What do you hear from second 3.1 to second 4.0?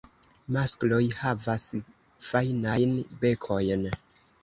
bekojn.